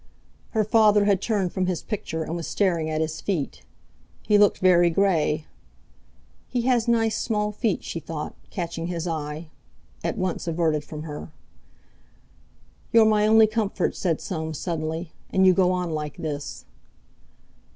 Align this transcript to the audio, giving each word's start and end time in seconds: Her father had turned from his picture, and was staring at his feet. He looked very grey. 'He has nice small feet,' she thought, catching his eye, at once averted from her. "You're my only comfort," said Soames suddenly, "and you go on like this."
Her 0.57 0.63
father 0.63 1.05
had 1.05 1.21
turned 1.21 1.53
from 1.53 1.67
his 1.67 1.83
picture, 1.83 2.23
and 2.23 2.35
was 2.35 2.47
staring 2.47 2.89
at 2.89 3.01
his 3.01 3.21
feet. 3.21 3.61
He 4.23 4.39
looked 4.39 4.57
very 4.57 4.89
grey. 4.89 5.45
'He 6.47 6.63
has 6.63 6.87
nice 6.87 7.15
small 7.15 7.51
feet,' 7.51 7.83
she 7.83 7.99
thought, 7.99 8.33
catching 8.49 8.87
his 8.87 9.07
eye, 9.07 9.51
at 10.03 10.17
once 10.17 10.47
averted 10.47 10.83
from 10.83 11.03
her. 11.03 11.29
"You're 12.91 13.05
my 13.05 13.27
only 13.27 13.45
comfort," 13.45 13.95
said 13.95 14.19
Soames 14.19 14.57
suddenly, 14.57 15.11
"and 15.29 15.45
you 15.45 15.53
go 15.53 15.71
on 15.71 15.91
like 15.91 16.17
this." 16.17 16.65